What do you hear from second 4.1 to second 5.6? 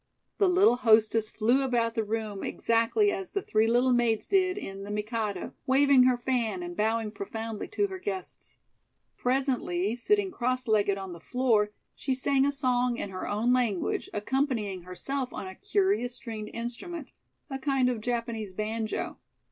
did in "The Mikado,"